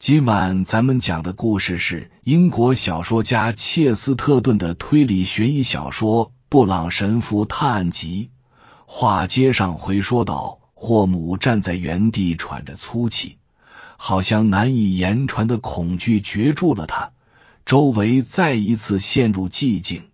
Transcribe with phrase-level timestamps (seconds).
[0.00, 8.30] 今晚咱们讲的故事是英国小说家切斯特顿的推理悬疑小说《布朗神父探案集》。
[8.86, 13.36] 话接上回说到，霍姆站在原地喘着粗气，
[13.98, 17.12] 好像难以言传的恐惧攫住了他，
[17.66, 20.04] 周围再一次陷入寂静。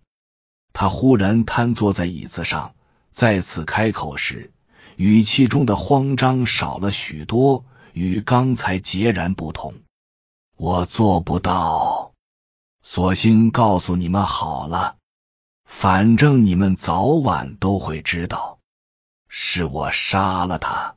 [0.73, 2.73] 他忽然瘫坐在椅子上，
[3.09, 4.51] 再次开口时，
[4.97, 7.63] 语气中的慌张少了许多。
[7.97, 9.73] 与刚才截然不同，
[10.55, 12.13] 我做不到。
[12.83, 14.97] 索性告诉你们好了，
[15.65, 18.59] 反正你们早晚都会知道，
[19.27, 20.93] 是我杀了他。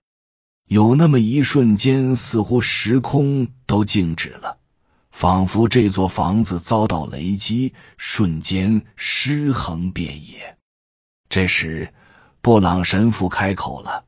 [0.67, 4.59] 有那么一瞬间，似乎时空都静止了，
[5.11, 10.59] 仿佛这座房子遭到雷击，瞬间尸横遍野。
[11.31, 11.95] 这时，
[12.43, 14.05] 布朗神父开口了。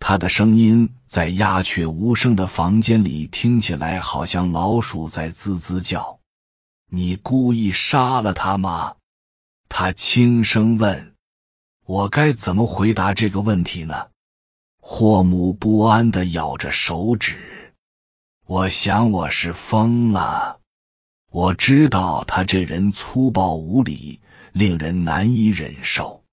[0.00, 6.20] 他的声音在鸦雀无声的房间里听起来，好像老鼠在吱吱叫。
[6.90, 8.94] 你故意杀了他吗？
[9.68, 11.14] 他轻声问。
[11.84, 14.08] 我该怎么回答这个问题呢？
[14.80, 17.74] 霍姆不安的咬着手指。
[18.46, 20.60] 我想我是疯了。
[21.30, 24.20] 我知道他这人粗暴无礼，
[24.52, 26.24] 令人难以忍受。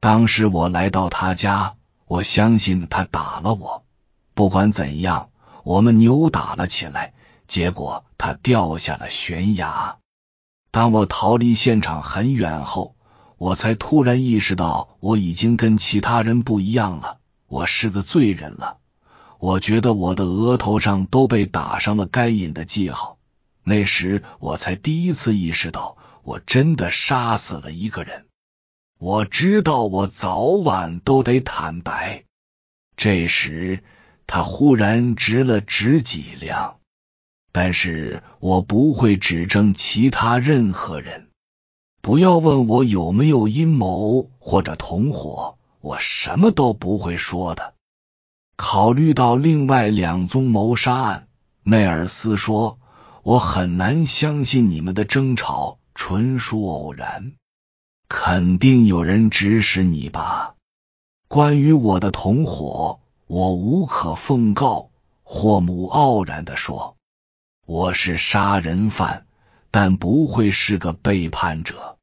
[0.00, 1.76] 当时我来到他家。
[2.12, 3.86] 我相信他打了我。
[4.34, 5.30] 不管怎样，
[5.64, 7.14] 我们扭打了起来，
[7.46, 9.96] 结果他掉下了悬崖。
[10.70, 12.96] 当我逃离现场很远后，
[13.38, 17.16] 我才突然意识到我已经跟其他人不一样了。
[17.46, 18.76] 我是个罪人了。
[19.38, 23.16] 我觉得我的额头上都被打上了该隐的记号。
[23.64, 28.26] 那时我才第一次意识到，我真的杀死了一个人。
[29.04, 32.22] 我知道，我早晚都得坦白。
[32.96, 33.82] 这时，
[34.28, 36.76] 他忽然直了直脊梁。
[37.50, 41.30] 但是我不会指证其他任何人。
[42.00, 47.74] 不要问我有没有阴谋或者同伙，我什么都不会说的。
[48.54, 51.26] 考虑到另外两宗谋杀案，
[51.64, 52.78] 内尔斯说
[53.24, 57.32] ：“我很难相信你们的争吵纯属偶然。”
[58.14, 60.54] 肯定有人指使你吧？
[61.28, 64.90] 关于我的同伙，我无可奉告。
[65.22, 66.96] 霍姆傲然的说
[67.66, 69.24] ：“我是杀人犯，
[69.70, 71.96] 但不会是个背叛者。”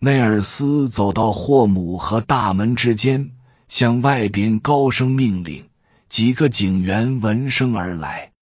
[0.00, 3.32] 内尔斯走到霍姆和大门之间，
[3.68, 5.68] 向外边高声命令。
[6.08, 8.32] 几个警员闻声而来。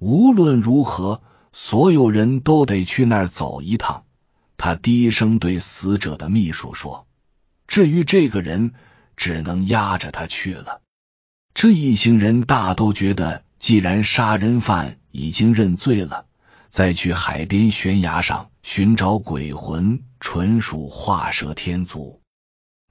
[0.00, 4.04] 无论如何，所有人都得去那儿走一趟。
[4.64, 7.08] 他低声对死者的秘书说
[7.66, 8.74] ：“至于这个人，
[9.16, 10.82] 只能压着他去了。”
[11.52, 16.26] 这一行人大都觉得，既然杀人犯已经认罪了，
[16.68, 22.20] 再去海边悬崖上寻找鬼魂，纯属画蛇添足。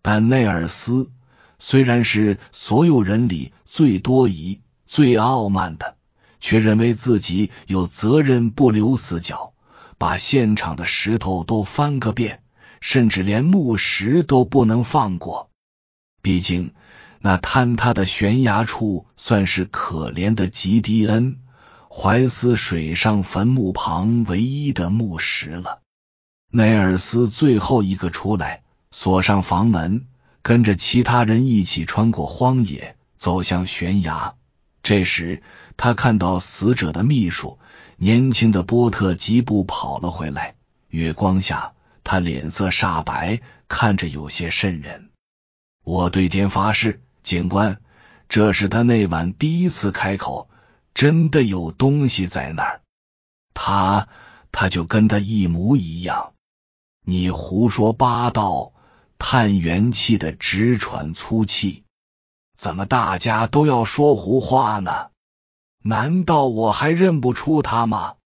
[0.01, 1.09] 但内尔斯
[1.57, 5.95] 虽然是所有人里最多疑、最傲慢的，
[6.41, 9.53] 却认为自己有责任不留死角。
[10.01, 12.41] 把现场的石头都翻个遍，
[12.79, 15.51] 甚至连木石都不能放过。
[16.23, 16.73] 毕竟
[17.19, 21.37] 那坍塌的悬崖处算是可怜的吉迪恩
[21.87, 25.81] 怀斯水上坟墓旁唯一的墓石了。
[26.49, 30.07] 内尔斯最后一个出来，锁上房门，
[30.41, 34.33] 跟着其他人一起穿过荒野，走向悬崖。
[34.83, 35.43] 这时，
[35.77, 37.59] 他看到死者的秘书。
[37.97, 40.55] 年轻的波特疾步跑了回来，
[40.89, 45.11] 月光下，他脸色煞白，看着有些瘆人。
[45.83, 47.79] 我对天发誓，警官，
[48.27, 50.49] 这是他那晚第一次开口，
[50.95, 52.81] 真的有东西在那儿。
[53.53, 54.07] 他，
[54.51, 56.33] 他就跟他一模一样。
[57.05, 58.73] 你胡说八道！
[59.19, 61.83] 探元气的直喘粗气。
[62.61, 65.09] 怎么大家都要说胡话呢？
[65.81, 68.17] 难道我还认不出他吗？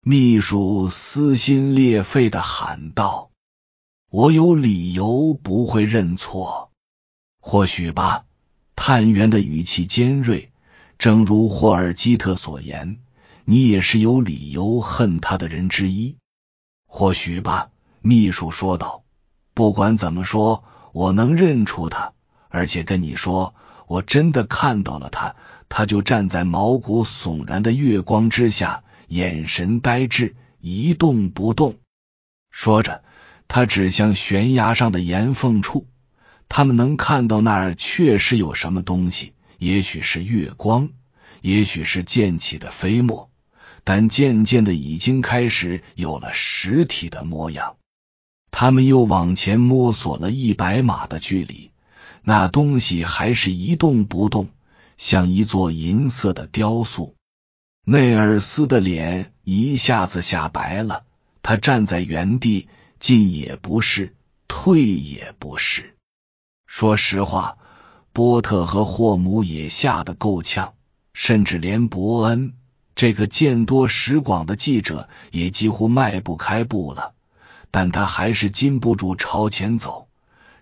[0.00, 3.30] 秘书撕心裂肺的喊道
[4.10, 6.72] ：“我有理由不会认错。
[7.40, 8.24] 或许吧。”
[8.74, 10.50] 探员的语气尖锐，
[10.98, 12.98] 正如霍尔基特所言
[13.46, 16.16] ：“你也是有理由恨他的人之一。”
[16.84, 17.70] 或许吧，
[18.00, 19.04] 秘书说道。
[19.54, 22.12] 不管怎么说，我能认出他，
[22.48, 23.54] 而且跟你说，
[23.88, 25.34] 我真的看到了他。
[25.70, 31.76] 他就站在毛骨悚然的月光之下，眼神呆滞，一动不动。
[32.50, 33.02] 说着，
[33.48, 35.86] 他指向悬崖上的岩缝处，
[36.48, 40.88] 他们能看到那儿确实有什么东西，也许是月光，
[41.42, 43.30] 也许是溅起的飞沫，
[43.84, 47.76] 但渐渐的已经开始有了实体的模样。
[48.50, 51.70] 他们又往前摸索了一百码的距离，
[52.22, 54.48] 那东西还是一动不动，
[54.96, 57.14] 像一座银色的雕塑。
[57.84, 61.04] 内尔斯的脸一下子吓白了，
[61.42, 62.68] 他站在原地，
[62.98, 64.14] 进也不是，
[64.46, 65.94] 退也不是。
[66.66, 67.56] 说实话，
[68.12, 70.74] 波特和霍姆也吓得够呛，
[71.14, 72.52] 甚至连伯恩
[72.94, 77.14] 这个见多识广的记者也几乎迈不开步了。
[77.70, 80.07] 但他还是禁不住朝前走，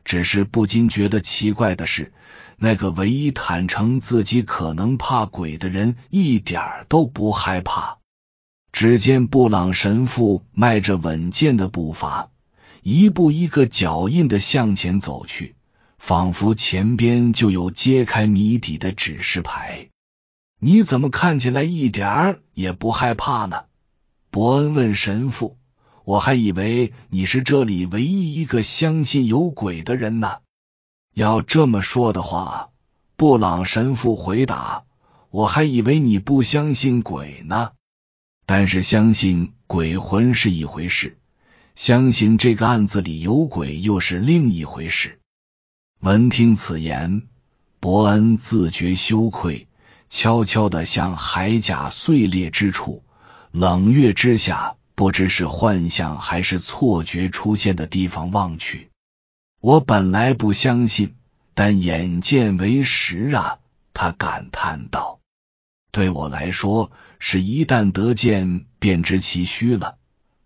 [0.06, 2.12] 只是不禁觉得奇怪的是，
[2.56, 7.98] 那个唯一坦诚自己可能怕鬼的人一点都不害怕。
[8.70, 12.30] 只见布朗神父迈着稳健的步伐，
[12.82, 15.56] 一步一个脚印的向前走去，
[15.98, 19.88] 仿佛前边就有揭开谜底的指示牌。
[20.60, 23.64] 你怎么看起来一点儿也不害怕呢？
[24.30, 25.58] 伯恩问神父。
[26.06, 30.36] 我还以为你是这里唯一一个相信有鬼的人呢。
[31.12, 32.68] 要这么说的话，
[33.16, 34.84] 布朗神父回答
[35.30, 37.72] ：“我还以为你不相信鬼呢。
[38.46, 41.18] 但是相信鬼魂是一回事，
[41.74, 45.18] 相信这个案子里有鬼又是另一回事。”
[45.98, 47.26] 闻听此言，
[47.80, 49.66] 伯恩自觉羞愧，
[50.08, 53.02] 悄悄的向海甲碎裂之处，
[53.50, 54.76] 冷月之下。
[54.96, 58.88] 不知是幻象还是错觉出现的地方望去，
[59.60, 61.14] 我本来不相信，
[61.52, 63.58] 但眼见为实啊！
[63.92, 65.20] 他感叹道
[65.92, 69.98] ：“对我来说，是一旦得见便知其虚了。”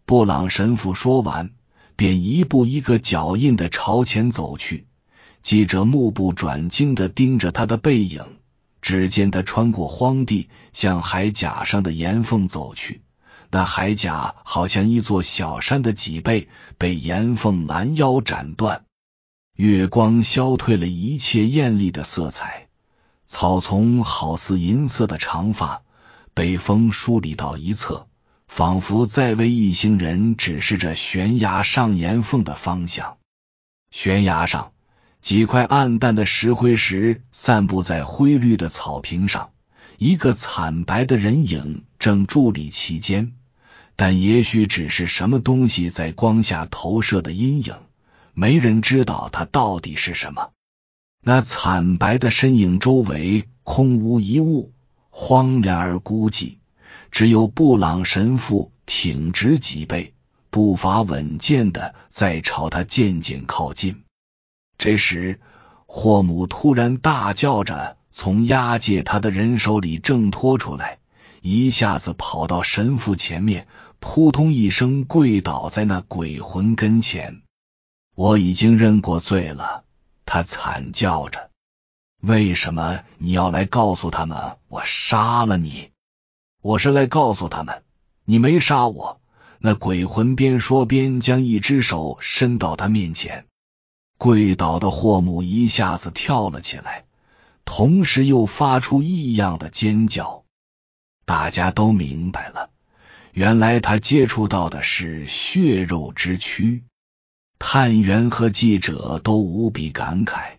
[0.04, 1.52] 布朗神父说完，
[1.94, 4.88] 便一步一个脚印的朝前走去。
[5.42, 8.24] 记者目不转睛的盯着他的背影，
[8.82, 13.02] 只见他穿过荒地，向海甲上的岩缝走去。
[13.52, 16.48] 那海甲好像一座小山的脊背，
[16.78, 18.84] 被岩缝拦腰斩断。
[19.56, 22.68] 月光消退了一切艳丽的色彩，
[23.26, 25.82] 草丛好似银色的长发，
[26.32, 28.06] 被风梳理到一侧，
[28.46, 33.18] 仿佛在为一行人指示着悬崖上岩缝的方向。
[33.90, 34.72] 悬崖上，
[35.20, 39.50] 几块暗淡的石灰石散布在灰绿的草坪上，
[39.98, 43.34] 一个惨白的人影正伫立其间。
[44.00, 47.74] 但也许只是什么东西在光下投射的阴影，
[48.32, 50.52] 没人知道它到底是什么。
[51.22, 54.72] 那惨白的身影周围空无一物，
[55.10, 56.56] 荒凉而孤寂，
[57.10, 60.14] 只有布朗神父挺直脊背，
[60.48, 64.04] 步伐稳健的在朝他渐渐靠近。
[64.78, 65.40] 这时，
[65.84, 71.00] 霍姆突然大叫着从押解他的人手里挣脱出来，
[71.42, 73.68] 一下子跑到神父前面。
[74.00, 77.42] 扑通一声，跪倒在那鬼魂跟前。
[78.16, 79.84] 我已经认过罪了，
[80.24, 81.50] 他惨叫着。
[82.20, 85.90] 为什么你要来告诉他们我杀了你？
[86.60, 87.82] 我是来告诉他们
[88.24, 89.20] 你没杀我。
[89.58, 93.46] 那鬼魂边说边将一只手伸到他面前。
[94.16, 97.04] 跪倒的霍姆一下子跳了起来，
[97.64, 100.44] 同时又发出异样的尖叫。
[101.26, 102.70] 大家都明白了。
[103.32, 106.84] 原来他接触到的是血肉之躯，
[107.58, 110.58] 探员和记者都无比感慨，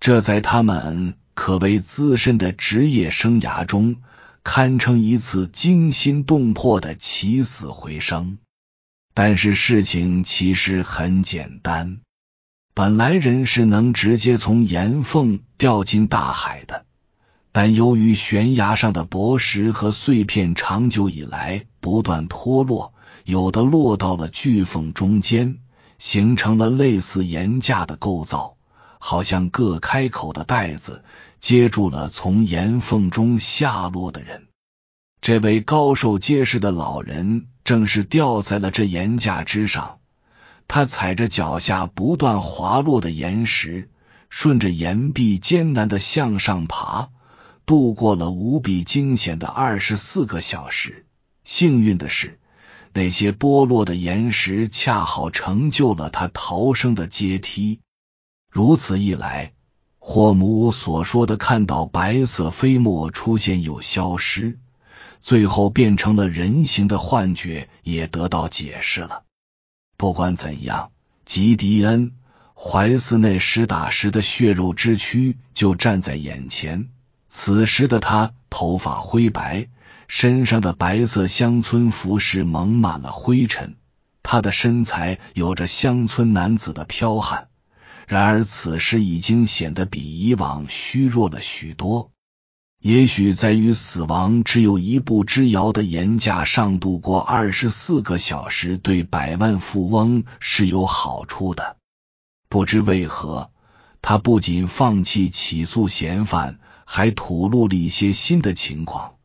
[0.00, 3.96] 这在他们可谓资深的职业生涯中，
[4.42, 8.38] 堪称一次惊心动魄的起死回生。
[9.12, 12.00] 但是事情其实很简单，
[12.74, 16.85] 本来人是能直接从岩缝掉进大海的。
[17.58, 22.92] 但由于悬崖上的薄石和碎片长久以来不断脱落，
[23.24, 25.56] 有的落到了巨缝中间，
[25.98, 28.58] 形成了类似岩架的构造，
[28.98, 31.02] 好像各开口的袋子，
[31.40, 34.48] 接住了从岩缝中下落的人。
[35.22, 40.00] 这位高瘦结实的老人正是吊在了这岩架之上，
[40.68, 43.88] 他踩着脚下不断滑落的岩石，
[44.28, 47.08] 顺着岩壁艰难的向上爬。
[47.66, 51.04] 度过了无比惊险的二十四个小时。
[51.42, 52.38] 幸运的是，
[52.92, 57.80] 那些剥落的岩石恰好成就了他逃生的阶梯。
[58.50, 59.52] 如此一来，
[59.98, 64.58] 霍姆所说的看到白色飞沫出现又消失，
[65.20, 69.24] 最后变成了人形的幻觉也得到解释了。
[69.96, 70.92] 不管怎样，
[71.24, 72.10] 吉迪恩·
[72.54, 76.90] 怀斯那实打实的血肉之躯就站在眼前。
[77.38, 79.68] 此时的他头发灰白，
[80.08, 83.76] 身上的白色乡村服饰蒙满了灰尘，
[84.22, 87.48] 他的身材有着乡村男子的剽悍。
[88.08, 92.10] 然而此时已经显得比以往虚弱了许多。
[92.80, 101.76] 也许在与死亡只有一步之遥的岩架上度过二十四个小时，对百万富翁是有好处的。
[102.48, 103.50] 不知为何，
[104.00, 109.16] 他不仅放弃起诉嫌犯，还吐露了一些新的情况，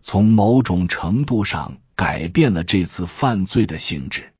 [0.00, 4.32] 从某种程度上改变了这次犯罪的性质。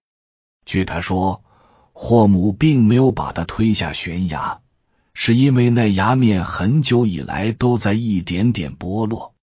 [0.64, 1.42] 据他说。
[2.00, 4.60] 霍姆并没有把他推下悬崖，
[5.14, 9.34] 是因为那崖面很久以来都在一点点剥落。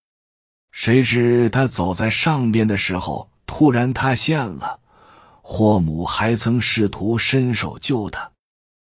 [0.72, 4.80] 谁知他走在上边的时候突然塌陷了。
[5.42, 8.32] 霍姆还曾试图伸手救他。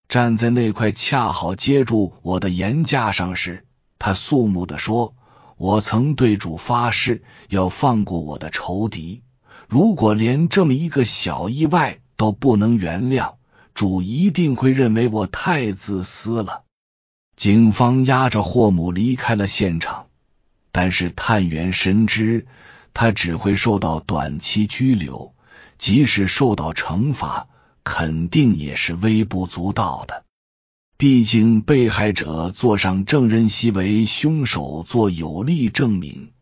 [0.07, 3.65] 站在那块恰好接住我的岩架上时，
[4.00, 5.13] 他肃穆的说
[5.58, 9.22] ：“我曾对主发誓要放过我的仇敌，
[9.68, 13.36] 如果连这么一个小意外都不能原谅。”
[13.75, 16.63] 主一定会认为我太自私了。
[17.38, 20.08] 警方押着霍姆离开了现场，
[20.74, 22.46] 但是探员深知
[22.94, 25.34] 他只会受到短期拘留，
[25.77, 27.48] 即使受到惩罚，
[27.86, 30.25] 肯定也是微不足道的。
[31.00, 36.34] 毕竟被害者坐上证人席为凶手做有力证明，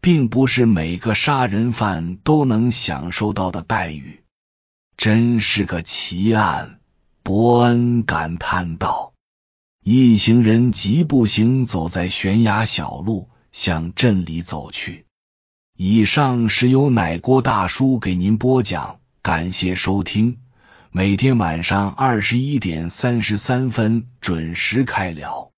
[0.00, 4.22] 并不是每个杀人犯都能享受到的待遇。
[4.96, 6.80] 真是个奇案，
[7.22, 9.12] 伯恩感叹道。
[9.84, 15.04] 一行人疾步行走在悬崖小路，向镇里走去。
[15.76, 20.38] 以上是由奶锅大叔给您播讲，感谢收听。
[20.94, 25.51] 每天晚上二十一点三十三分准时开聊。